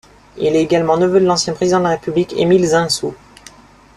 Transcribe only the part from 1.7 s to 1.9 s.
de la